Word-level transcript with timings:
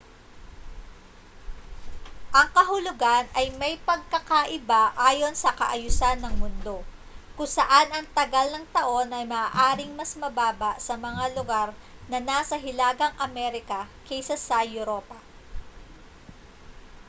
ang 2.39 2.47
kahulugan 2.57 3.25
ay 3.39 3.47
may 3.61 3.73
pagkakaiba 3.89 4.83
ayon 5.09 5.35
sa 5.43 5.53
kaayusan 5.59 6.17
ng 6.19 6.33
mundo 6.41 6.77
kung 7.37 7.45
saan 7.57 7.85
ang 7.93 8.05
tagal 8.17 8.47
ng 8.49 8.65
taon 8.77 9.07
ay 9.17 9.25
maaaring 9.35 9.91
mas 9.99 10.11
mababa 10.23 10.71
sa 10.87 10.93
mga 11.05 11.23
lugar 11.37 11.69
na 12.11 12.17
nasa 12.29 12.55
hilagang 12.65 13.13
amerika 13.27 13.79
kaysa 14.09 14.33
sa 14.47 14.57
europa 14.77 15.19